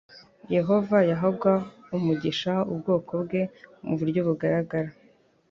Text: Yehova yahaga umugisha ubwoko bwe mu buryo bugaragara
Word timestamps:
Yehova 0.55 0.97
yahaga 1.11 1.53
umugisha 1.97 2.53
ubwoko 2.71 3.11
bwe 3.23 3.41
mu 3.85 3.93
buryo 3.99 4.19
bugaragara 4.27 4.91